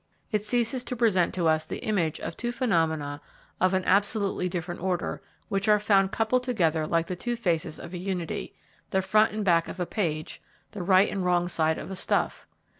[0.31, 3.21] It ceases to present to us the image of two phenomena
[3.59, 7.93] of an absolutely different order, which are found coupled together like the two faces of
[7.93, 8.55] a unity,
[8.89, 10.41] the front and back of a page,
[10.71, 12.47] the right and wrong side of a stuff.